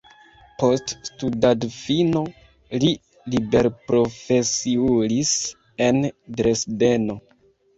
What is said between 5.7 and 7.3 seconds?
en Dresdeno.